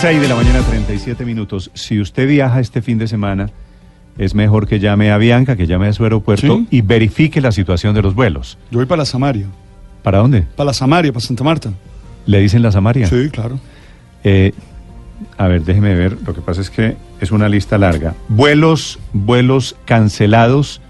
[0.00, 1.70] 6 de la mañana, 37 minutos.
[1.74, 3.50] Si usted viaja este fin de semana,
[4.16, 6.66] es mejor que llame a Bianca, que llame a su aeropuerto Sí.
[6.70, 8.58] y verifique la situación de los vuelos.
[8.70, 9.46] Yo voy para la Samaria.
[10.02, 10.42] ¿Para dónde?
[10.56, 11.70] Para la Samaria, para Santa Marta.
[12.26, 13.06] ¿Le dicen la Samaria?
[13.06, 13.58] Sí, claro.
[14.24, 14.52] Eh,
[15.36, 16.16] a ver, déjeme ver.
[16.26, 18.14] Lo que pasa es que es una lista larga.
[18.28, 20.80] Vuelos, vuelos cancelados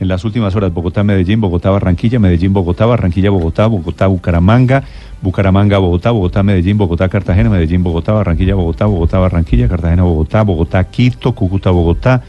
[0.00, 0.72] en las últimas horas.
[0.72, 4.82] Bogotá, Medellín, Bogotá, Barranquilla, Medellín, Bogotá, Barranquilla, Bogotá, Bogotá, Bucaramanga,
[5.22, 10.82] Bucaramanga, Bogotá, Bogotá, Medellín, Bogotá, Cartagena, Medellín, Bogotá, Barranquilla, Bogotá, Bogotá, Barranquilla, Cartagena, Bogotá, Bogotá,
[10.84, 12.22] Quito, Cúcuta, Bogotá,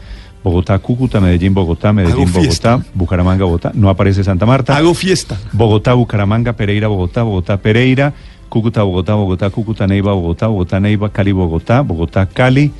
[0.44, 2.76] Bogotá, Cúcuta, Medellín, Bogotá, Medellín, Hago fiesta.
[2.76, 3.72] Bogotá, Bucaramanga, Bogotá.
[3.74, 4.76] No aparece Santa Marta.
[4.76, 5.38] Hago fiesta.
[5.52, 8.12] Bogotá, Bucaramanga, Pereira, Bogotá, Bogotá, Pereira,
[8.50, 12.70] Cúcuta, Bogotá, Bogotá, Cúcuta, Neiva, Bogotá, Bogotá, Neiva, Cali, Bogotá, Bogotá, Cali,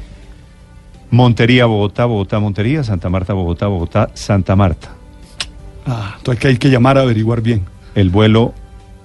[1.13, 4.89] Montería, Bogotá, Bogotá, Montería, Santa Marta, Bogotá, Bogotá, Santa Marta.
[5.87, 7.65] Ah, entonces que hay que llamar a averiguar bien.
[7.95, 8.55] El vuelo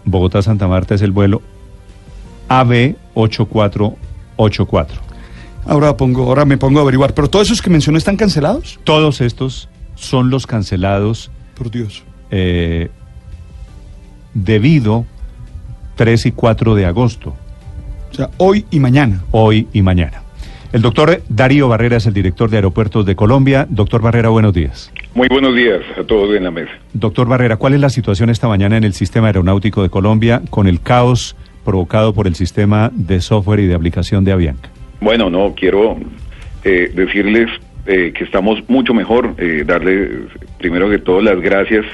[0.05, 1.41] Bogotá-Santa Marta es el vuelo
[2.47, 5.01] AB 8484.
[5.65, 7.13] Ahora pongo, ahora me pongo a averiguar.
[7.13, 8.79] Pero todos esos que mencioné están cancelados.
[8.85, 12.03] Todos estos son los cancelados Por Dios.
[12.31, 12.89] eh,
[14.33, 15.05] debido
[15.95, 17.33] 3 y 4 de agosto.
[18.11, 19.23] O sea, hoy y mañana.
[19.31, 20.21] hoy y mañana.
[20.73, 23.65] El doctor Darío Barrera es el director de Aeropuertos de Colombia.
[23.69, 24.91] Doctor Barrera, buenos días.
[25.15, 26.71] Muy buenos días a todos en la mesa.
[26.91, 30.67] Doctor Barrera, ¿cuál es la situación esta mañana en el sistema aeronáutico de Colombia con
[30.67, 34.69] el caos provocado por el sistema de software y de aplicación de Avianca?
[34.99, 35.97] Bueno, no, quiero
[36.65, 37.49] eh, decirles
[37.85, 40.09] eh, que estamos mucho mejor, eh, darle
[40.57, 41.85] primero que todo las gracias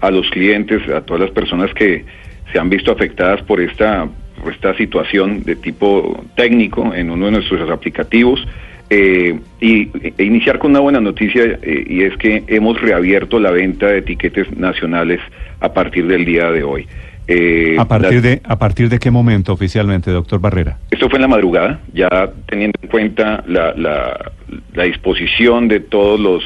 [0.00, 2.04] a los clientes, a todas las personas que
[2.52, 4.08] se han visto afectadas por esta,
[4.50, 8.46] esta situación de tipo técnico en uno de nuestros aplicativos.
[8.90, 13.50] eh, y e iniciar con una buena noticia eh, y es que hemos reabierto la
[13.50, 15.18] venta de etiquetes nacionales
[15.60, 16.86] a partir del día de hoy.
[17.26, 20.76] Eh, ¿A partir, de, ¿A partir de qué momento oficialmente, doctor Barrera?
[20.90, 24.32] esto fue en la madrugada, ya teniendo en cuenta la, la,
[24.74, 26.42] la disposición de todos los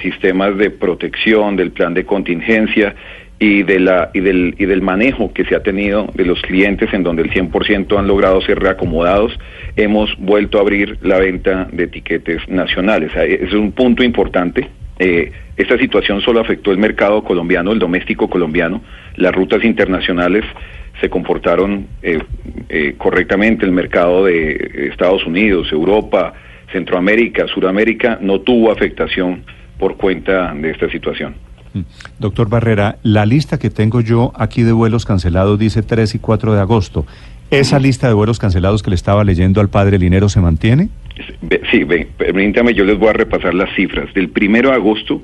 [0.00, 2.94] sistemas de protección, del plan de contingencia
[3.42, 6.92] y, de la, y, del, y del manejo que se ha tenido de los clientes
[6.92, 9.36] en donde el 100% han logrado ser reacomodados,
[9.76, 13.10] hemos vuelto a abrir la venta de etiquetes nacionales.
[13.16, 14.68] Ah, Es un punto importante.
[14.98, 18.82] Eh, esta situación solo afectó el mercado colombiano, el doméstico colombiano.
[19.16, 20.44] Las rutas internacionales
[21.00, 22.18] se comportaron eh,
[22.68, 23.64] eh, correctamente.
[23.64, 26.34] El mercado de Estados Unidos, Europa,
[26.72, 29.44] Centroamérica, Suramérica no tuvo afectación
[29.78, 31.34] por cuenta de esta situación.
[31.74, 31.80] Mm.
[32.18, 36.54] Doctor Barrera, la lista que tengo yo aquí de vuelos cancelados dice 3 y 4
[36.54, 37.06] de agosto.
[37.50, 40.88] ¿Esa lista de vuelos cancelados que le estaba leyendo al padre Linero se mantiene?
[41.70, 44.12] Sí, ve, permítame, yo les voy a repasar las cifras.
[44.14, 45.20] Del primero de agosto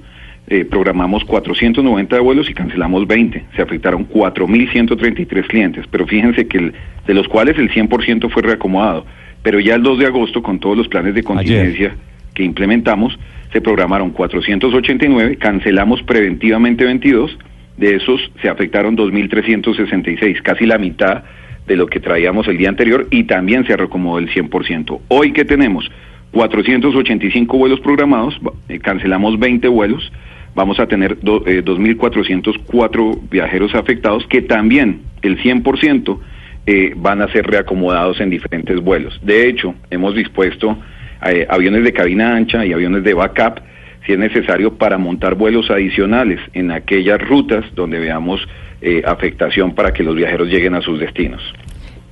[0.48, 3.44] eh, programamos 490 vuelos y cancelamos 20.
[3.56, 6.74] Se afectaron 4.133 clientes, pero fíjense que el-
[7.06, 9.04] de los cuales el 100% fue reacomodado.
[9.42, 11.94] Pero ya el 2 de agosto, con todos los planes de contingencia
[12.34, 13.16] que implementamos,
[13.52, 17.38] se programaron 489, cancelamos preventivamente 22,
[17.76, 21.24] de esos se afectaron 2.366, casi la mitad
[21.66, 25.00] de lo que traíamos el día anterior y también se reacomodó el 100%.
[25.08, 25.90] Hoy que tenemos
[26.32, 30.12] 485 vuelos programados, eh, cancelamos 20 vuelos,
[30.54, 36.18] vamos a tener eh, 2.404 viajeros afectados que también el 100%
[36.66, 39.18] eh, van a ser reacomodados en diferentes vuelos.
[39.22, 40.78] De hecho, hemos dispuesto
[41.26, 43.60] eh, aviones de cabina ancha y aviones de backup
[44.04, 48.40] si es necesario para montar vuelos adicionales en aquellas rutas donde veamos
[48.80, 51.42] eh, afectación para que los viajeros lleguen a sus destinos.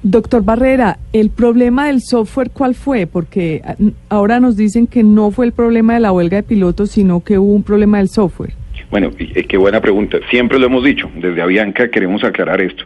[0.03, 3.07] Doctor Barrera, ¿el problema del software cuál fue?
[3.07, 3.75] Porque ah,
[4.11, 7.39] ahora nos dicen que no fue el problema de la huelga de pilotos, sino que
[7.39, 8.53] hubo un problema del software.
[8.91, 10.19] Bueno, eh, qué buena pregunta.
[10.31, 12.85] Siempre lo hemos dicho, desde Avianca queremos aclarar esto.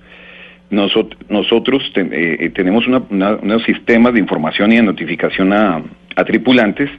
[0.71, 5.83] Nosot- nosotros ten- eh, tenemos una- una- unos sistemas de información y de notificación a,
[6.21, 6.91] a tripulantes.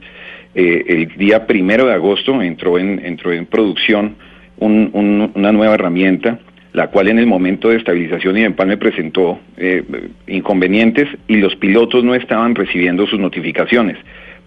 [0.54, 4.16] Eh, el día primero de agosto entró en, entró en producción
[4.58, 6.38] un- un- una nueva herramienta,
[6.72, 9.82] la cual en el momento de estabilización y de empalme presentó eh,
[10.28, 13.96] inconvenientes y los pilotos no estaban recibiendo sus notificaciones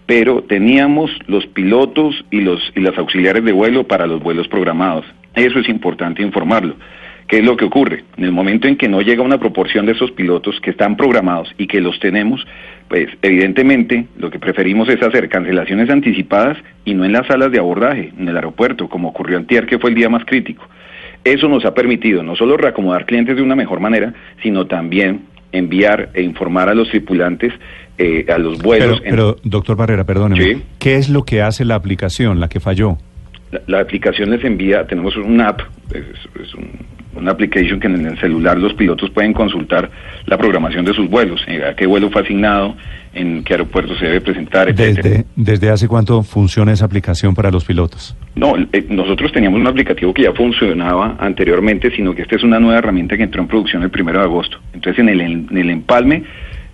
[0.06, 5.06] pero teníamos los pilotos y los y las auxiliares de vuelo para los vuelos programados.
[5.34, 6.74] Eso es importante informarlo.
[7.34, 8.04] ¿Qué es lo que ocurre?
[8.16, 11.52] En el momento en que no llega una proporción de esos pilotos que están programados
[11.58, 12.46] y que los tenemos,
[12.86, 17.58] pues evidentemente lo que preferimos es hacer cancelaciones anticipadas y no en las salas de
[17.58, 20.64] abordaje, en el aeropuerto, como ocurrió antier, que fue el día más crítico.
[21.24, 26.10] Eso nos ha permitido no solo reacomodar clientes de una mejor manera, sino también enviar
[26.14, 27.52] e informar a los tripulantes
[27.98, 29.00] eh, a los vuelos.
[29.00, 30.40] Pero, pero, doctor Barrera, perdóneme.
[30.40, 30.62] Sí.
[30.78, 32.96] ¿Qué es lo que hace la aplicación, la que falló?
[33.50, 36.04] La, la aplicación les envía, tenemos una app, es,
[36.40, 39.90] es un, una application que en el celular los pilotos pueden consultar
[40.26, 42.76] la programación de sus vuelos, a qué vuelo fue asignado,
[43.14, 45.08] en qué aeropuerto se debe presentar, etcétera.
[45.08, 48.16] ¿Desde, ¿Desde hace cuánto funciona esa aplicación para los pilotos?
[48.34, 52.58] No, eh, nosotros teníamos un aplicativo que ya funcionaba anteriormente, sino que esta es una
[52.58, 54.58] nueva herramienta que entró en producción el primero de agosto.
[54.72, 56.24] Entonces, en el, en el empalme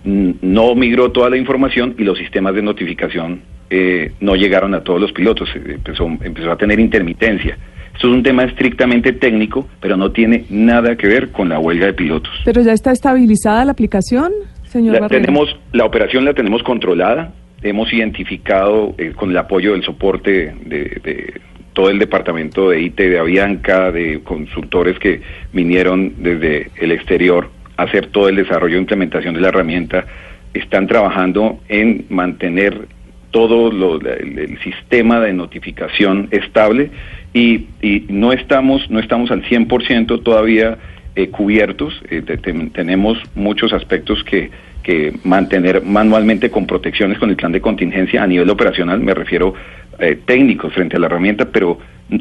[0.03, 4.99] no migró toda la información y los sistemas de notificación eh, no llegaron a todos
[4.99, 5.49] los pilotos.
[5.55, 7.57] Empezó, empezó a tener intermitencia.
[8.01, 11.85] Esto es un tema estrictamente técnico, pero no tiene nada que ver con la huelga
[11.85, 12.33] de pilotos.
[12.43, 14.31] ¿Pero ya está estabilizada la aplicación,
[14.63, 17.31] señor La, tenemos, la operación la tenemos controlada,
[17.61, 21.41] hemos identificado eh, con el apoyo del soporte de, de
[21.73, 25.21] todo el departamento de IT de Avianca, de consultores que
[25.53, 30.07] vinieron desde el exterior a hacer todo el desarrollo e implementación de la herramienta,
[30.55, 32.87] están trabajando en mantener
[33.31, 36.91] todo lo- el, sistema de notificación estable
[37.33, 40.77] y, y no estamos no estamos al 100% todavía
[41.15, 41.93] eh, cubiertos.
[42.09, 44.49] Eh, te- te- tenemos muchos aspectos que,
[44.83, 49.53] que mantener manualmente con protecciones con el plan de contingencia a nivel operacional, me refiero
[49.99, 51.77] eh, técnicos frente a la herramienta, pero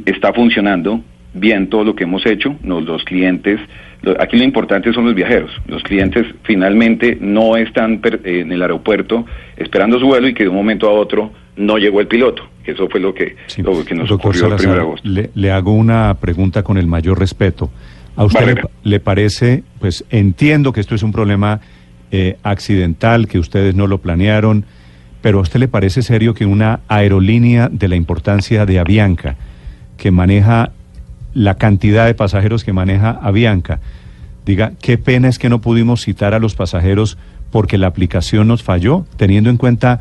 [0.06, 1.00] está funcionando
[1.34, 2.56] bien todo lo que hemos hecho.
[2.64, 3.60] Los clientes,
[4.18, 5.50] aquí lo importante son los viajeros.
[5.66, 9.26] Los clientes finalmente no están eh, en el aeropuerto
[9.56, 12.42] esperando su vuelo y que de un momento a otro no llegó el piloto.
[12.64, 13.62] Eso fue lo que, Sí.
[13.62, 15.08] lo que nos Doctor ocurrió el 1 de agosto.
[15.08, 17.70] Le, le hago una pregunta con el mayor respeto.
[18.16, 21.60] ¿A usted le parece, pues entiendo que esto es un problema
[22.12, 24.64] eh, accidental, que ustedes no lo planearon,
[25.22, 29.36] pero ¿a usted le parece serio que una aerolínea de la importancia de Avianca,
[29.96, 30.72] que maneja
[31.34, 33.80] la cantidad de pasajeros que maneja Avianca,
[34.46, 37.18] diga, qué pena es que no pudimos citar a los pasajeros
[37.50, 40.00] porque la aplicación nos falló, teniendo en cuenta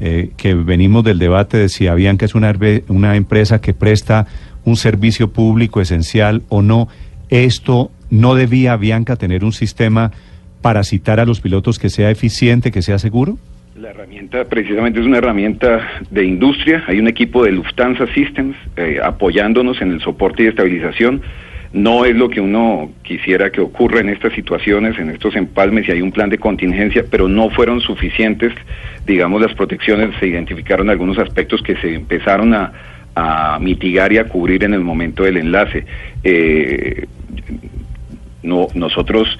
[0.00, 2.54] eh, que venimos del debate de si Avianca es una,
[2.88, 4.26] una empresa que presta
[4.64, 6.88] un servicio público esencial o no.
[7.30, 10.12] Esto no debía Avianca tener un sistema
[10.60, 13.38] para citar a los pilotos que sea eficiente, que sea seguro.
[13.80, 16.82] La herramienta precisamente es una herramienta de industria.
[16.88, 21.22] Hay un equipo de Lufthansa Systems eh, apoyándonos en el soporte y estabilización.
[21.72, 25.92] No es lo que uno quisiera que ocurra en estas situaciones, en estos empalmes, y
[25.92, 28.52] hay un plan de contingencia, pero no fueron suficientes,
[29.06, 30.10] digamos, las protecciones.
[30.18, 32.72] Se identificaron algunos aspectos que se empezaron a,
[33.14, 35.84] a mitigar y a cubrir en el momento del enlace.
[36.24, 37.06] Eh,
[38.42, 39.38] no, nosotros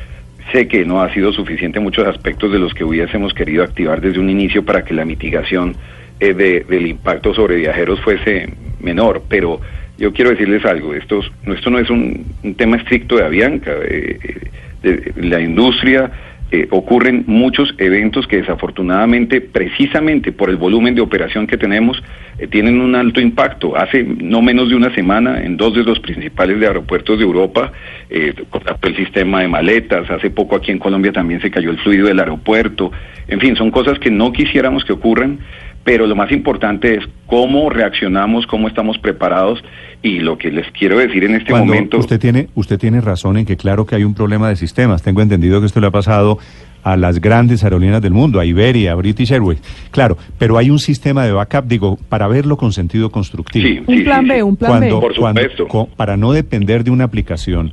[0.52, 4.18] sé que no ha sido suficiente muchos aspectos de los que hubiésemos querido activar desde
[4.20, 5.74] un inicio para que la mitigación
[6.20, 8.48] eh, de- del impacto sobre viajeros fuese
[8.80, 9.60] menor, pero
[9.98, 14.18] yo quiero decirles algo, esto, esto no es un, un tema estricto de Avianca, eh,
[14.22, 16.10] eh, de la industria
[16.50, 22.02] eh, ocurren muchos eventos que desafortunadamente, precisamente por el volumen de operación que tenemos,
[22.38, 23.76] eh, tienen un alto impacto.
[23.76, 27.72] Hace no menos de una semana, en dos de los principales de aeropuertos de Europa,
[28.08, 28.32] eh,
[28.82, 30.10] el sistema de maletas.
[30.10, 32.92] Hace poco aquí en Colombia también se cayó el fluido del aeropuerto.
[33.26, 35.40] En fin, son cosas que no quisiéramos que ocurran,
[35.88, 39.64] pero lo más importante es cómo reaccionamos, cómo estamos preparados
[40.02, 41.96] y lo que les quiero decir en este Cuando momento.
[41.96, 45.02] usted tiene usted tiene razón en que claro que hay un problema de sistemas.
[45.02, 46.38] Tengo entendido que esto le ha pasado
[46.82, 49.62] a las grandes aerolíneas del mundo, a Iberia, a British Airways.
[49.90, 53.67] Claro, pero hay un sistema de backup, digo, para verlo con sentido constructivo.
[53.67, 55.00] Sí, Un sí, plan sí, B, un plan cuando, B.
[55.06, 55.88] Por cuando- supuesto.
[55.96, 57.73] para no depender de una aplicación,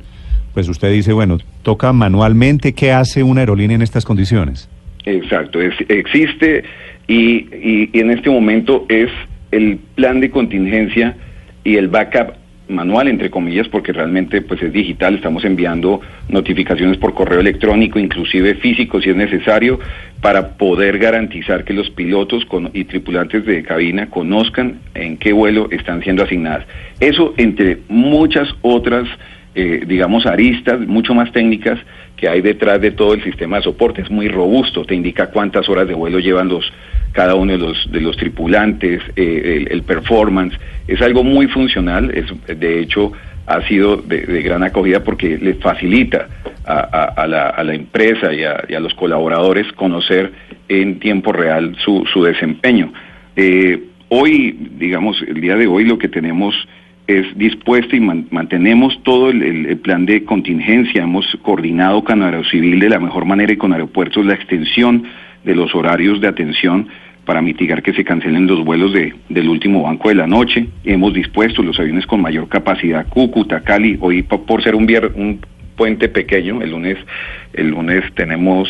[0.54, 4.70] pues usted dice, bueno, toca manualmente, ¿qué hace una aerolínea en estas condiciones?
[5.04, 6.64] Exacto, es- existe
[7.08, 9.10] y, y- y en este momento es
[9.52, 11.16] el plan de contingencia
[11.64, 12.34] y el backup
[12.68, 18.56] manual, entre comillas, porque realmente pues es digital, estamos enviando notificaciones por correo electrónico, inclusive
[18.56, 19.78] físico si es necesario,
[20.20, 25.68] para poder garantizar que los pilotos con- y tripulantes de cabina conozcan en qué vuelo
[25.70, 26.66] están siendo asignadas.
[26.98, 29.06] Eso entre muchas otras,
[29.54, 31.78] eh, digamos, aristas mucho más técnicas
[32.16, 34.02] que hay detrás de todo el sistema de soporte.
[34.02, 36.64] Es muy robusto, te indica cuántas horas de vuelo llevan los
[37.16, 40.54] cada uno de los de los tripulantes, eh, el, performance.
[40.86, 42.10] Es algo muy funcional.
[42.14, 42.26] Es
[42.60, 43.12] de hecho
[43.46, 46.28] ha sido de, gran acogida porque le facilita
[46.66, 50.32] a, la, a la empresa y a, y a los colaboradores conocer
[50.68, 52.92] en tiempo real su, su desempeño.
[53.36, 56.54] Eh, hoy, digamos, el día de hoy lo que tenemos
[57.06, 61.04] es dispuesto y man- mantenemos todo el- el plan de contingencia.
[61.04, 65.04] Hemos coordinado con Aerocivil de la mejor manera y con aeropuertos la extensión
[65.44, 66.88] de los horarios de atención
[67.26, 70.68] para mitigar que se cancelen los vuelos de, del último banco de la noche.
[70.84, 74.84] Hemos dispuesto los aviones con mayor capacidad, Cúcuta, Cali, hoy po- por ser un,
[75.16, 75.40] un
[75.76, 76.96] puente pequeño, el lunes,
[77.52, 78.68] el lunes tenemos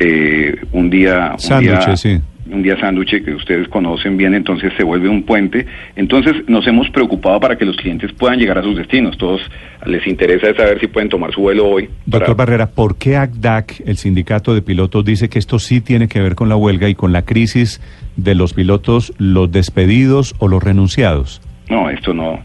[0.00, 2.18] eh, un día, un día Sándwiches, sí.
[2.50, 5.66] Un día sándwich que ustedes conocen bien, entonces se vuelve un puente.
[5.96, 9.16] Entonces nos hemos preocupado para que los clientes puedan llegar a sus destinos.
[9.18, 9.40] Todos
[9.86, 11.88] les interesa saber si pueden tomar su vuelo hoy.
[12.06, 16.20] Doctor Barrera, ¿por qué ACDAC, el sindicato de pilotos, dice que esto sí tiene que
[16.20, 17.80] ver con la huelga y con la crisis
[18.16, 21.40] de los pilotos, los despedidos o los renunciados?
[21.68, 22.40] No, esto no.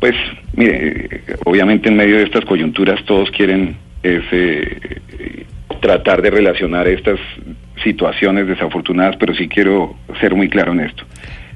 [0.00, 0.14] Pues,
[0.54, 4.96] mire, obviamente en medio de estas coyunturas todos quieren ese
[5.80, 7.18] tratar de relacionar estas
[7.82, 11.04] situaciones desafortunadas, pero sí quiero ser muy claro en esto.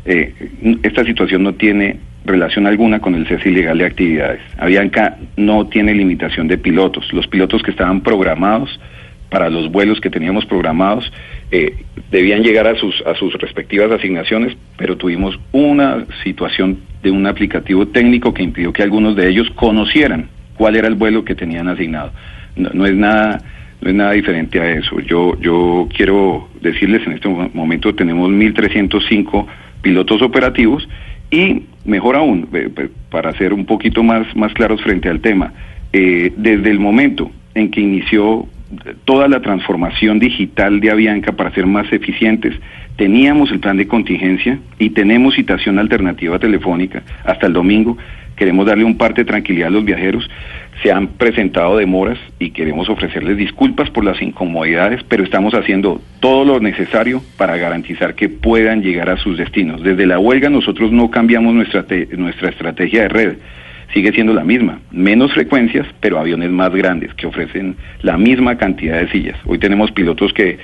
[0.05, 0.33] Eh,
[0.83, 4.41] esta situación no tiene relación alguna con el cese ilegal de actividades.
[4.59, 7.13] Avianca no tiene limitación de pilotos.
[7.13, 8.79] Los pilotos que estaban programados
[9.31, 11.11] para los vuelos que teníamos programados
[11.51, 11.77] eh,
[12.11, 17.87] debían llegar a sus, a sus respectivas asignaciones, pero tuvimos una situación de un aplicativo
[17.89, 22.13] técnico que impidió que algunos de ellos conocieran cuál era el vuelo que tenían asignado.
[22.57, 23.41] no es nada
[23.81, 25.01] no es nada diferente a eso.
[25.01, 29.47] Yo, yo quiero decirles, en este momento tenemos 1.305
[29.83, 30.89] pilotos operativos
[31.31, 32.49] y, mejor aún,
[33.11, 35.53] para ser un poquito más, más claros frente al tema,
[35.93, 38.47] eh, desde el momento en que inició
[39.05, 42.55] toda la transformación digital de Avianca para ser más eficientes,
[42.97, 47.97] teníamos el plan de contingencia y tenemos citación alternativa telefónica hasta el domingo.
[48.37, 50.29] Queremos darle un parte de tranquilidad a los viajeros
[50.83, 56.45] se han presentado demoras y queremos ofrecerles disculpas por las incomodidades, pero estamos haciendo todo
[56.45, 59.83] lo necesario para garantizar que puedan llegar a sus destinos.
[59.83, 61.85] Desde la huelga nosotros no cambiamos nuestra,
[62.17, 63.37] nuestra estrategia de red
[63.93, 69.01] sigue siendo la misma, menos frecuencias, pero aviones más grandes que ofrecen la misma cantidad
[69.01, 69.37] de sillas.
[69.47, 70.59] Hoy tenemos pilotos que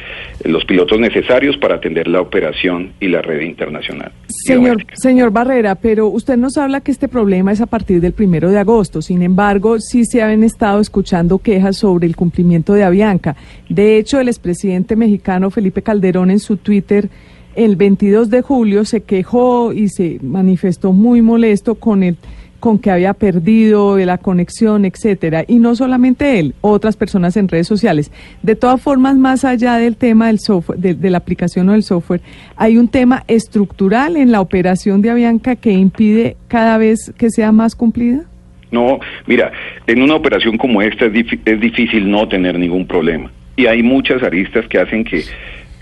[0.45, 4.13] los pilotos necesarios para atender la operación y la red internacional.
[4.29, 8.51] Señor, señor Barrera, pero usted nos habla que este problema es a partir del primero
[8.51, 9.03] de agosto.
[9.03, 13.37] Sin embargo, sí se han estado escuchando quejas sobre el cumplimiento de Avianca.
[13.69, 17.09] De hecho, el expresidente mexicano Felipe Calderón en su Twitter
[17.57, 22.19] el 22 de julio se quejó y se manifestó muy molesto con el
[22.67, 25.45] con que había perdido la conexión, etcétera.
[25.47, 28.11] Y no solamente él, otras personas en redes sociales.
[28.43, 32.23] De todas formas, más allá del tema del software, de, la aplicación o del software,
[32.57, 37.53] hay un tema estructural en la operación de Avianca que impide cada vez que sea
[37.53, 38.25] más cumplida.
[38.73, 39.53] No, mira,
[39.87, 41.13] en una operación como esta es,
[41.45, 43.31] es difícil no tener ningún problema.
[43.55, 45.23] Y hay muchas aristas que hacen que,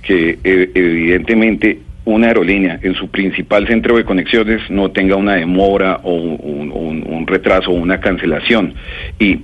[0.03, 6.01] que eh, evidentemente una aerolínea en su principal centro de conexiones no tenga una demora
[6.03, 8.75] o un, retraso o una cancelación.
[9.19, 9.41] Y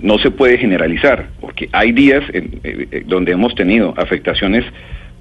[0.00, 4.64] no se puede generalizar, porque hay días en, eh, donde hemos tenido afectaciones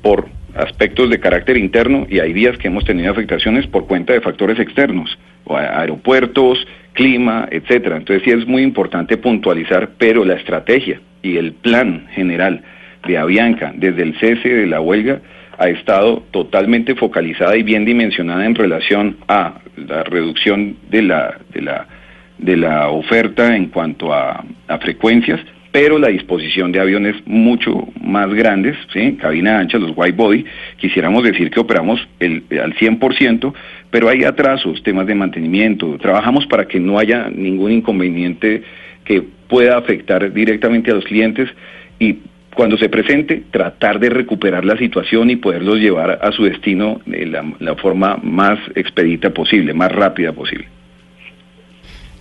[0.03, 4.21] por aspectos de carácter interno y hay días que hemos tenido afectaciones por cuenta de
[4.21, 7.97] factores externos, o aeropuertos, clima, etcétera.
[7.97, 12.61] Entonces sí es muy importante puntualizar, pero la estrategia y el plan general
[13.07, 15.19] de Avianca desde el cese de la huelga
[15.57, 21.61] ha estado totalmente focalizada y bien dimensionada en relación a la reducción de la, de
[21.61, 21.87] la,
[22.37, 24.43] de la oferta en cuanto a,
[24.81, 25.39] frecuencias,
[25.71, 29.17] pero la disposición de aviones mucho más grandes, ¿sí?
[29.21, 30.45] cabina ancha, los white body,
[30.77, 33.53] quisiéramos decir que operamos el, al 100%,
[33.91, 38.63] pero hay atrasos, temas de mantenimiento, trabajamos para que no haya ningún inconveniente
[39.05, 41.49] que pueda afectar directamente a los clientes
[41.99, 42.17] y
[42.53, 47.25] cuando se presente, tratar de recuperar la situación y poderlos llevar a su destino de
[47.25, 50.67] la, forma más expedita posible, más rápida posible.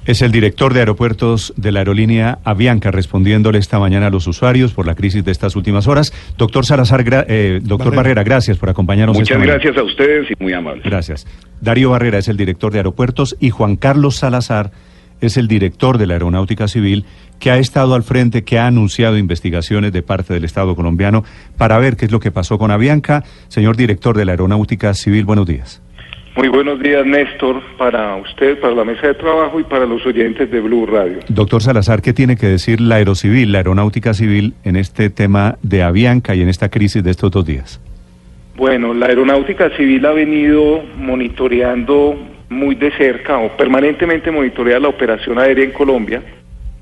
[0.04, 4.72] Es el director de aeropuertos de la aerolínea Avianca respondiéndole esta mañana a los usuarios
[4.72, 6.12] por la crisis de estas últimas horas.
[6.36, 8.24] Doctor Salazar, eh, doctor Barrera.
[8.24, 9.16] gracias por acompañarnos.
[9.16, 10.82] Muchas gracias a ustedes y muy amables.
[10.82, 11.28] Gracias.
[11.60, 14.72] Darío Barrera es el director de aeropuertos y Juan Carlos Salazar
[15.26, 17.04] es el director de la Aeronáutica Civil,
[17.38, 21.24] que ha estado al frente, que ha anunciado investigaciones de parte del Estado colombiano
[21.56, 23.24] para ver qué es lo que pasó con Avianca.
[23.48, 25.82] Señor director de la Aeronáutica Civil, buenos días.
[26.34, 30.50] Muy buenos días, Néstor, para usted, para la mesa de trabajo y para los oyentes
[30.50, 31.18] de Blue Radio.
[31.28, 35.82] Doctor Salazar, ¿qué tiene que decir la Aerocivil, la Aeronáutica Civil, en este tema de
[35.82, 37.80] Avianca y en esta crisis de estos dos días?
[38.56, 42.16] Bueno, la Aeronáutica Civil ha venido monitoreando
[42.52, 46.22] muy de cerca o permanentemente monitorea la operación aérea en Colombia,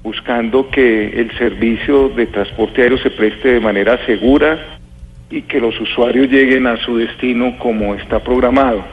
[0.02, 4.78] buscando que el servicio de transporte aéreo se preste de manera segura
[5.30, 8.84] y que los usuarios lleguen a su destino como está programado.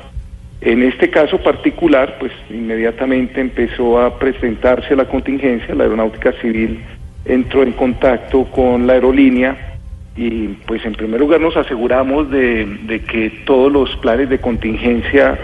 [0.62, 6.80] En este caso particular, pues inmediatamente empezó a presentarse la contingencia, la aeronáutica civil
[7.26, 9.76] entró en contacto con la aerolínea
[10.16, 15.38] y pues en primer lugar nos aseguramos de, de que todos los planes de contingencia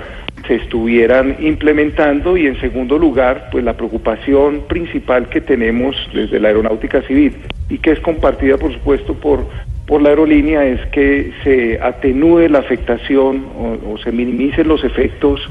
[0.47, 6.49] se estuvieran implementando y en segundo lugar, pues la preocupación principal que tenemos desde la
[6.49, 7.35] aeronáutica civil
[7.69, 9.45] y que es compartida por supuesto por
[9.85, 15.41] por la aerolínea es que se atenúe la afectación o, o se minimicen los efectos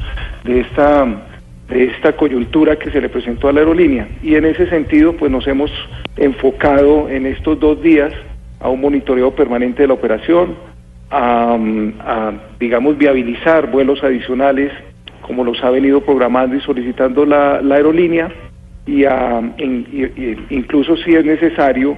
[0.45, 1.07] de esta
[1.69, 4.09] de esta coyuntura que se le presentó a la aerolínea.
[4.23, 5.71] Y en ese sentido, pues nos hemos
[6.17, 8.13] enfocado en estos dos días
[8.61, 10.55] a un monitoreo permanente de la operación,
[11.13, 14.73] a, digamos, viabilizar vuelos adicionales
[15.21, 18.31] como los ha venido programando y solicitando la, aerolínea
[18.87, 19.05] y
[20.51, 21.97] incluso si es necesario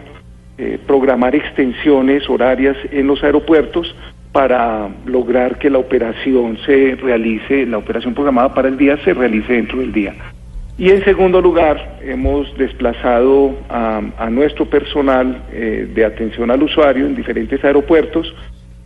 [0.58, 3.94] eh, programar extensiones horarias en los aeropuertos
[4.32, 9.52] para lograr que la operación se realice, la operación programada para el día se realice
[9.52, 10.14] dentro del día.
[10.76, 17.14] Y en segundo lugar, hemos desplazado a, nuestro personal eh, de atención al usuario en
[17.14, 18.34] diferentes aeropuertos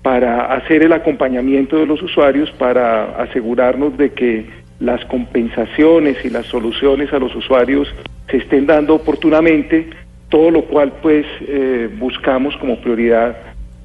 [0.09, 4.47] para hacer el acompañamiento de los usuarios, para asegurarnos de que
[4.81, 7.95] las compensaciones y las soluciones a los usuarios
[8.31, 9.91] se estén dando oportunamente,
[10.31, 13.37] todo lo cual pues eh, buscamos como prioridad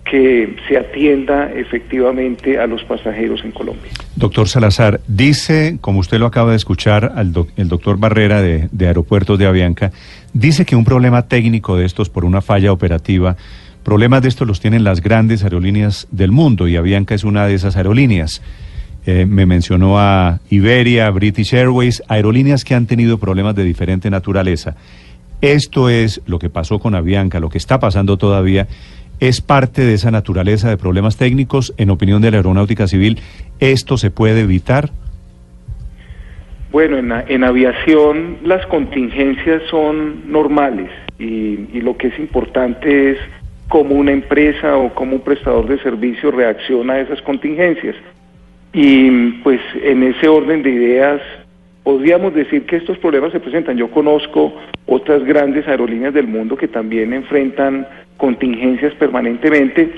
[0.09, 3.91] que se atienda efectivamente a los pasajeros en Colombia.
[4.15, 8.87] Doctor Salazar, dice, como usted lo acaba de escuchar, al el doctor Barrera de, de
[8.87, 9.91] Aeropuertos de Avianca,
[10.31, 13.35] dice que un problema técnico de estos por una falla operativa,
[13.83, 17.55] problemas de estos los tienen las grandes aerolíneas del mundo y Avianca es una de
[17.55, 18.41] esas aerolíneas.
[19.05, 24.75] Eh, me mencionó a Iberia, British Airways, aerolíneas que han tenido problemas de diferente naturaleza.
[25.41, 28.67] Esto es lo que pasó con Avianca, lo que está pasando todavía
[29.19, 31.73] es parte de esa naturaleza de problemas técnicos.
[31.77, 33.19] En opinión de la Aeronáutica Civil,
[33.59, 34.91] ¿esto se puede evitar?
[36.71, 43.17] Bueno, en, aviación las contingencias son normales y, lo que es importante es
[43.69, 47.95] cómo una empresa o cómo un prestador de servicio reacciona a esas contingencias.
[48.73, 51.21] Y pues en ese orden de ideas
[51.83, 53.77] podríamos decir que estos problemas se presentan.
[53.77, 54.53] Yo conozco
[54.85, 59.91] otras grandes aerolíneas del mundo que también enfrentan contingencias permanentemente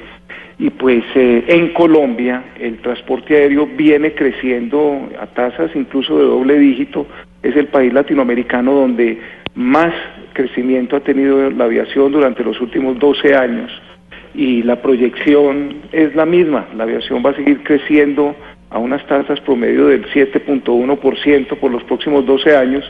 [0.57, 6.57] y pues eh, en Colombia el transporte aéreo viene creciendo a tasas incluso de doble
[6.57, 7.05] dígito,
[7.43, 9.19] es el país latinoamericano donde
[9.53, 9.93] más
[10.35, 13.71] crecimiento ha tenido la aviación durante los últimos 12 años
[14.35, 18.35] y la proyección es la misma, la aviación va a seguir creciendo
[18.69, 22.83] a unas tasas promedio del 7.1% por los próximos 12 años,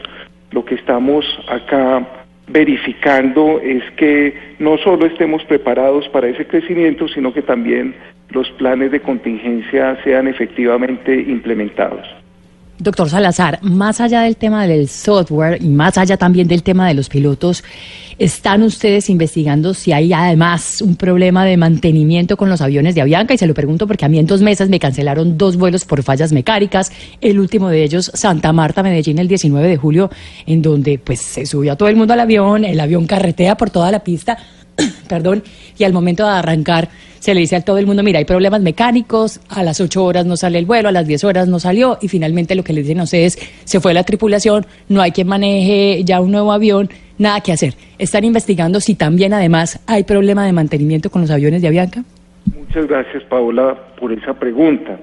[0.51, 2.05] lo que estamos acá
[2.47, 7.95] verificando es que no solo estemos preparados para ese crecimiento, sino que también
[8.29, 12.07] los planes de contingencia sean efectivamente implementados.
[12.77, 16.93] Doctor Salazar, más allá del tema del software y más allá también del tema de
[16.93, 17.63] los pilotos,
[18.19, 23.33] ¿están ustedes investigando si hay además un problema de mantenimiento con los aviones de Avianca?
[23.33, 26.03] Y se lo pregunto porque a mí en dos meses me cancelaron dos vuelos por
[26.03, 30.09] fallas mecánicas, el último de ellos Santa Marta, Medellín, el 19 de julio,
[30.45, 33.69] en donde pues se subió a todo el mundo al avión, el avión carretea por
[33.69, 34.37] toda la pista,
[35.09, 35.43] perdón,
[35.77, 36.89] y al momento de arrancar
[37.25, 40.27] se le dice a todo el mundo, mira, hay problemas mecánicos, a las 8 horas
[40.27, 42.81] no sale el vuelo, a las 10 horas no salió, y finalmente lo que le
[42.81, 46.87] dicen a ustedes, se fue la tripulación, no hay quien maneje ya un nuevo avión,
[47.17, 47.73] nada que hacer.
[47.97, 52.03] ¿Están investigando si también además hay problema de mantenimiento con los aviones de Avianca?
[52.55, 54.99] Muchas gracias, Paola, por esa pregunta.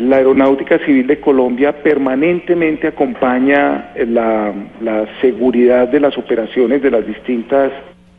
[0.00, 7.06] La Aeronáutica Civil de Colombia permanentemente acompaña la, la seguridad de las operaciones de las
[7.06, 7.70] distintas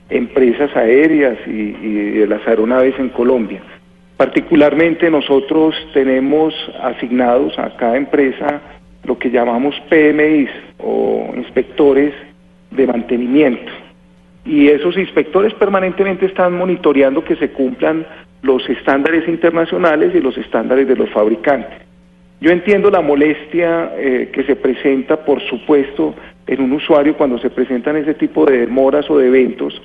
[0.10, 1.72] empresas aéreas y,
[2.20, 3.62] de las aeronaves en Colombia.
[4.18, 8.62] Particularmente nosotros tenemos asignados a cada empresa
[9.04, 12.14] lo que llamamos PMIs o inspectores
[12.72, 13.72] de mantenimiento.
[14.46, 18.06] Y esos inspectores permanentemente están monitoreando que se cumplan
[18.42, 21.80] los estándares internacionales y los estándares de los fabricantes.
[22.40, 26.14] Yo entiendo la molestia eh, que se presenta, por supuesto,
[26.48, 29.82] en un usuario cuando se presentan ese tipo de demoras o de eventos,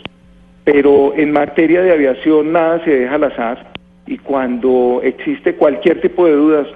[0.64, 3.72] pero en materia de aviación nada se deja al azar
[4.06, 6.66] y cuando existe cualquier tipo de dudas,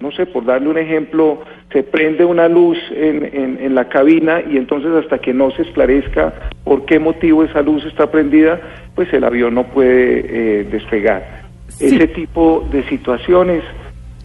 [0.00, 4.56] no sé, por darle un ejemplo, se prende una luz en, en, la cabina y
[4.56, 6.32] entonces hasta que no se esclarezca
[6.64, 8.60] por qué motivo esa luz está prendida,
[8.94, 11.46] pues el avión no puede eh, despegar.
[11.80, 13.62] Ese tipo de situaciones,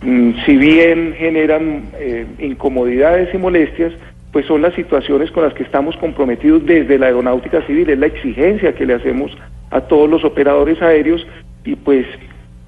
[0.02, 3.94] mm, si bien generan eh, incomodidades y molestias,
[4.32, 8.06] pues son las situaciones con las que estamos comprometidos desde la aeronáutica civil, es la
[8.08, 9.38] exigencia que le hacemos
[9.72, 11.26] a todos los operadores aéreos
[11.66, 12.06] y pues,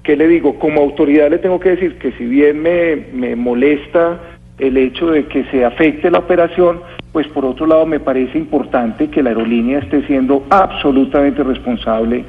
[0.02, 0.58] ¿qué le digo?
[0.58, 4.20] Como autoridad le tengo que decir que si bien me, me molesta
[4.58, 6.80] el hecho de que se afecte la operación,
[7.12, 12.24] pues por otro lado me parece importante que la aerolínea esté siendo absolutamente responsable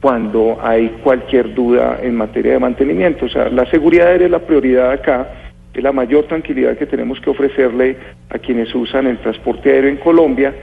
[0.00, 3.26] cuando hay cualquier duda en materia de mantenimiento.
[3.26, 5.28] O sea, la seguridad aérea es la prioridad acá
[5.78, 7.96] es la mayor tranquilidad que tenemos que ofrecerle
[8.30, 10.54] a quienes usan el transporte aéreo en Colombia.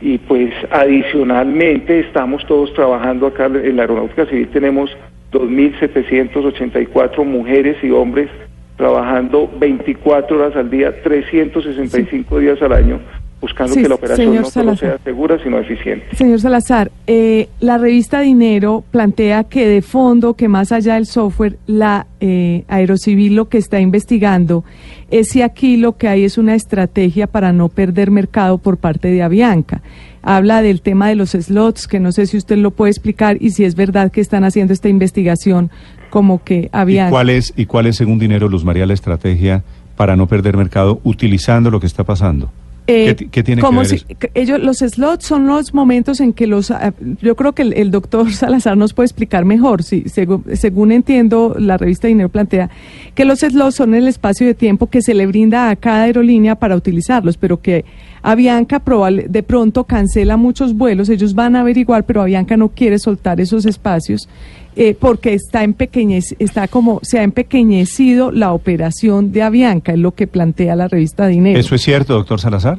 [0.00, 4.90] Y pues adicionalmente estamos todos trabajando acá en la Aeronáutica Civil, tenemos
[5.32, 8.28] 2.784 mujeres y hombres
[8.76, 13.00] trabajando 24 horas al día, 365 días al año
[13.44, 16.06] buscando Sí, que la operación señor no solo sea segura, sino eficiente.
[16.16, 21.58] Señor Salazar, eh, la revista Dinero plantea que de fondo, que más allá del software,
[21.66, 24.64] la eh, Aerocivil lo que está investigando
[25.10, 29.08] es si aquí lo que hay es una estrategia para no perder mercado por parte
[29.08, 29.82] de Avianca.
[30.22, 33.50] Habla del tema de los slots, que no sé si usted lo puede explicar y
[33.50, 35.70] si es verdad que están haciendo esta investigación
[36.08, 37.10] como que ¿Y Avianca.
[37.10, 39.62] cuál es, y cuál es según Dinero, Luz María, la estrategia
[39.96, 42.50] para no perder mercado utilizando lo que está pasando?
[42.86, 44.06] Eh, ¿Qué ti- qué tiene que ver si- eso?
[44.34, 46.92] ellos, los slots son los momentos en que los, ah,
[47.22, 51.56] yo creo que el, el doctor Salazar nos puede explicar mejor, sí, según, según entiendo,
[51.58, 52.68] la revista Dinero plantea
[53.14, 56.56] que los slots son el espacio de tiempo que se le brinda a cada aerolínea
[56.56, 57.86] para utilizarlos, pero que
[58.22, 62.98] Avianca probable, de pronto cancela muchos vuelos, ellos van a averiguar, pero Avianca no quiere
[62.98, 64.28] soltar esos espacios
[64.76, 70.12] eh, porque está empequeñec- está como se ha empequeñecido la operación de Avianca, es lo
[70.12, 71.58] que plantea la revista Dinero.
[71.58, 72.78] ¿Eso es cierto, doctor Salazar?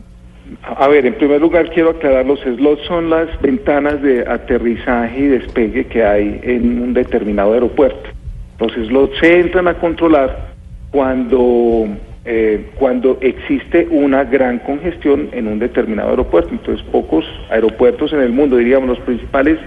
[0.78, 5.28] A ver, en primer lugar quiero aclarar, los slots son las ventanas de aterrizaje y
[5.28, 8.10] despegue que hay en un determinado aeropuerto.
[8.60, 10.54] Los slots se entran a controlar
[10.92, 11.88] cuando,
[12.26, 16.50] eh, cuando existe una gran congestión en un determinado aeropuerto.
[16.52, 19.60] Entonces, pocos aeropuertos en el mundo, diríamos los principales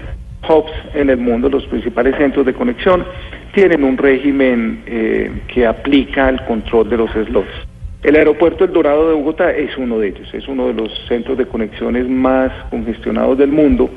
[0.47, 3.05] hubs en el mundo, los principales centros de conexión,
[3.53, 7.49] tienen un régimen eh, que aplica el control de los slots.
[8.01, 11.37] El aeropuerto El Dorado de Bogotá es uno de ellos, es uno de los centros
[11.37, 13.89] de conexiones más congestionados del mundo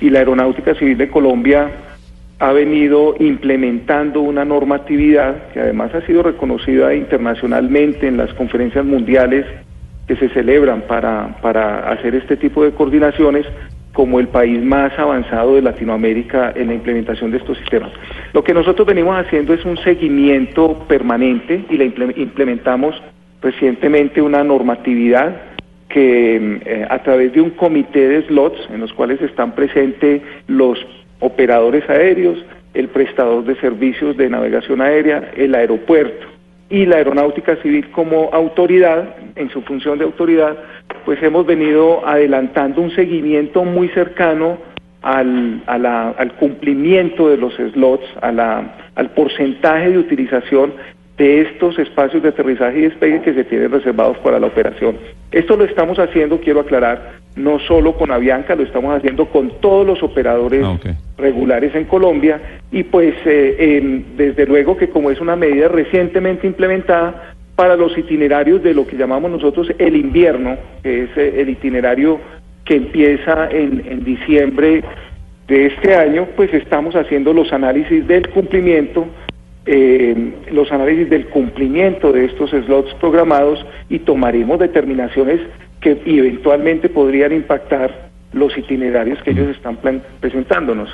[0.00, 1.68] y la Aeronáutica Civil de Colombia
[2.38, 9.44] ha venido implementando una normatividad que además ha sido reconocida internacionalmente en las conferencias mundiales
[10.06, 13.44] que se celebran para, para hacer este tipo de coordinaciones
[13.98, 17.90] como el país más avanzado de Latinoamérica en la implementación de estos sistemas.
[18.32, 22.94] Lo que nosotros venimos haciendo es un seguimiento permanente y imple- implementamos
[23.42, 25.34] recientemente una normatividad
[25.88, 30.78] que eh, a través de un comité de slots en los cuales están presentes los
[31.18, 32.38] operadores aéreos,
[32.74, 36.37] el prestador de servicios de navegación aérea, el aeropuerto
[36.70, 40.56] y la aeronáutica civil como autoridad, en su función de autoridad,
[41.04, 44.58] pues hemos venido adelantando un seguimiento muy cercano
[45.02, 50.72] al, a la- al cumplimiento de los slots, a la- al porcentaje de utilización
[51.16, 54.96] de estos espacios de aterrizaje y despegue que se tienen reservados para la operación.
[55.32, 59.86] Esto lo estamos haciendo, quiero aclarar, no solo con Avianca, lo estamos haciendo con todos
[59.86, 60.72] los operadores Ah.
[61.18, 66.46] Regulares en Colombia y pues eh, em, desde luego que como es una medida recientemente
[66.46, 71.48] implementada para los itinerarios de lo que llamamos nosotros el invierno, que es eh, el
[71.50, 72.20] itinerario
[72.64, 74.84] que empieza en, en diciembre
[75.48, 79.06] de este año, pues estamos haciendo los análisis del cumplimiento,
[79.66, 85.40] eh, los análisis del cumplimiento de estos slots programados y tomaremos determinaciones
[85.80, 89.78] que eventualmente podrían impactar los itinerarios que ellos están
[90.20, 90.88] presentándonos.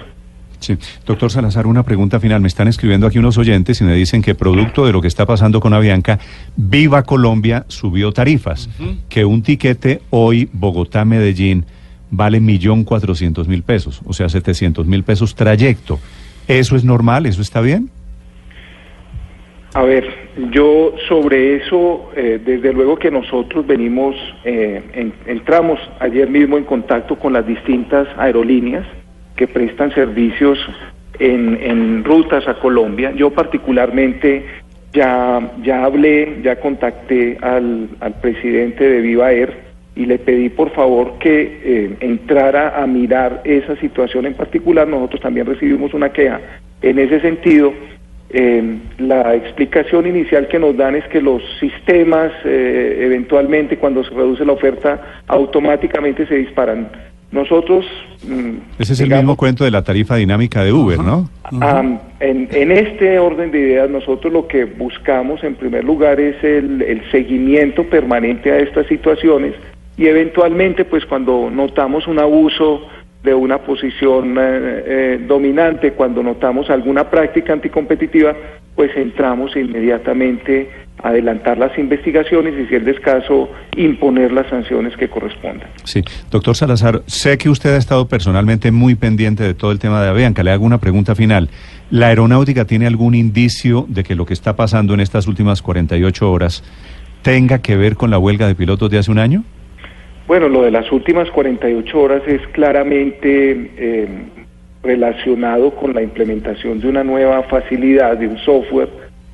[0.61, 0.79] Sí.
[1.05, 2.41] Doctor Salazar, una pregunta final.
[2.41, 5.27] Me están escribiendo aquí unos oyentes y me dicen que producto de lo que está
[5.27, 6.19] pasando con Avianca,
[6.57, 8.71] Viva Colombia subió tarifas.
[9.11, 11.67] Que un tiquete hoy Bogotá-Medellín
[12.11, 15.99] vale millón cuatrocientos mil pesos, o sea, setecientos mil pesos trayecto.
[16.49, 17.27] ¿Eso es normal?
[17.27, 17.91] ¿Eso está bien?
[19.75, 26.29] A ver, yo sobre eso, eh, desde luego que nosotros venimos, eh, en- entramos ayer
[26.29, 28.85] mismo en contacto con las distintas aerolíneas
[29.37, 30.59] que prestan servicios
[31.19, 33.13] en, en rutas a Colombia.
[33.13, 34.45] Yo particularmente
[34.93, 39.53] ya, ya hablé, ya contacté al, al presidente de Viva Air
[39.97, 44.89] y le pedí por favor que eh, entrara a mirar esa situación en particular.
[44.89, 46.41] Nosotros también recibimos una queja
[46.83, 47.73] en ese sentido.
[48.37, 54.11] Eh, la explicación inicial que nos dan es que los sistemas eh, eventualmente cuando se
[54.11, 56.91] reduce la oferta automáticamente se disparan.
[57.31, 57.87] Nosotros...
[58.27, 61.31] mm, Ese es el mismo cuento de la tarifa dinámica de Uber, ¿no?
[62.19, 66.83] En, en este orden de ideas, nosotros lo que buscamos en primer lugar es el,
[66.83, 69.55] el seguimiento permanente a estas situaciones
[69.97, 72.83] y eventualmente, pues cuando notamos un abuso
[73.25, 74.43] de una posición eh,
[74.87, 78.37] eh, dominante, cuando notamos alguna práctica anticompetitiva,
[78.77, 80.69] pues entramos inmediatamente
[81.03, 85.69] a adelantar las investigaciones y, si es del caso, imponer las sanciones que correspondan.
[85.85, 86.03] Sí.
[86.31, 90.11] Doctor Salazar, sé que usted ha estado personalmente muy pendiente de todo el tema de
[90.11, 90.43] Avianca.
[90.43, 91.49] Le hago una pregunta final.
[91.91, 96.31] ¿La aeronáutica tiene algún indicio de que lo que está pasando en estas últimas 48
[96.31, 96.63] horas
[97.23, 99.45] tenga que ver con la huelga de pilotos de hace un año?
[100.27, 104.09] Bueno, lo de las últimas 48 horas es claramente eh,
[104.83, 108.89] relacionado con la implementación de una nueva facilidad, de un software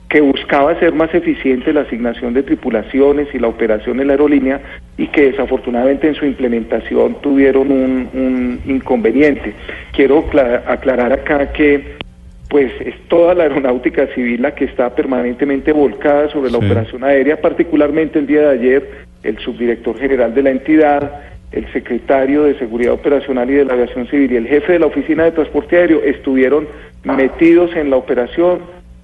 [0.09, 4.61] que buscaba ser más eficiente la asignación de tripulaciones y la operación en la aerolínea
[4.99, 9.55] y que desafortunadamente en su implementación tuvieron un, un inconveniente.
[9.93, 10.25] Quiero
[10.67, 12.01] aclarar acá que
[12.49, 17.41] pues es toda la aeronáutica civil la que está permanentemente volcada sobre la operación aérea,
[17.41, 22.93] particularmente el día de ayer el subdirector general de la entidad, el secretario de Seguridad
[22.93, 26.03] Operacional y de la Aviación Civil y el jefe de la Oficina de Transporte Aéreo
[26.03, 26.67] estuvieron
[27.05, 28.61] metidos en la operación,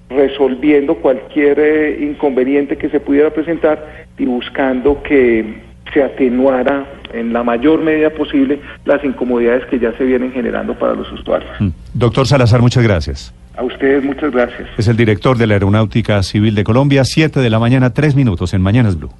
[0.09, 7.43] resolviendo cualquier eh, inconveniente que se pudiera presentar y buscando que se atenuara en la
[7.43, 11.51] mayor medida posible las incomodidades que ya se vienen generando para los usuarios.
[11.59, 11.69] Mm.
[11.95, 13.35] Doctor Salazar, muchas gracias.
[13.57, 14.69] A ustedes muchas gracias.
[14.77, 18.53] Es el director de la Aeronáutica Civil de Colombia, 7 de la mañana, 3 minutos
[18.53, 19.11] en Mañanas Blue.